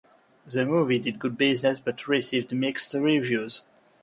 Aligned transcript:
The 0.51 0.65
movie 0.65 0.97
did 0.97 1.19
good 1.19 1.37
business 1.37 1.79
but 1.79 2.07
received 2.07 2.51
mixed 2.51 2.95
reviews. 2.95 3.61